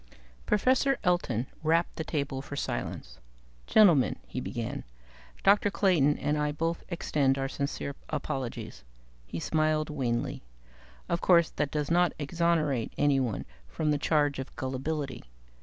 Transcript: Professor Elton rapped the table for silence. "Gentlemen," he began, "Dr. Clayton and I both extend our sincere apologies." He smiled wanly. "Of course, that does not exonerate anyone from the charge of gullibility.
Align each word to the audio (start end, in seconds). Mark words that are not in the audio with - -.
Professor 0.47 0.97
Elton 1.03 1.45
rapped 1.61 1.95
the 1.95 2.03
table 2.03 2.41
for 2.41 2.55
silence. 2.55 3.19
"Gentlemen," 3.67 4.15
he 4.25 4.41
began, 4.41 4.83
"Dr. 5.43 5.69
Clayton 5.69 6.17
and 6.17 6.39
I 6.39 6.51
both 6.51 6.83
extend 6.89 7.37
our 7.37 7.47
sincere 7.47 7.93
apologies." 8.09 8.83
He 9.27 9.39
smiled 9.39 9.91
wanly. 9.91 10.41
"Of 11.07 11.21
course, 11.21 11.51
that 11.51 11.69
does 11.69 11.91
not 11.91 12.13
exonerate 12.17 12.91
anyone 12.97 13.45
from 13.67 13.91
the 13.91 13.99
charge 13.99 14.39
of 14.39 14.55
gullibility. 14.55 15.25